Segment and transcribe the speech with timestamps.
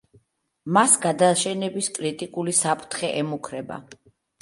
[0.77, 3.83] მას გადაშენების კრიტიკული საფრთხე ემუქრება.